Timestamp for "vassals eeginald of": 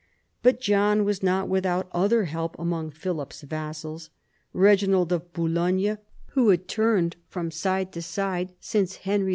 3.41-5.31